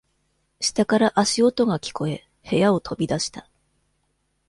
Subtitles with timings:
[0.59, 3.47] 下から足音が聞こえ、部屋を飛び出した。